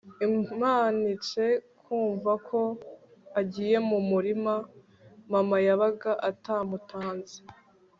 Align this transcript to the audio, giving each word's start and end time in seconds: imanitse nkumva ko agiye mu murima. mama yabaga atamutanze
imanitse 0.53 1.43
nkumva 1.81 2.31
ko 2.47 2.61
agiye 3.39 3.77
mu 3.89 3.99
murima. 4.09 4.55
mama 5.33 5.57
yabaga 5.65 6.11
atamutanze 6.29 7.37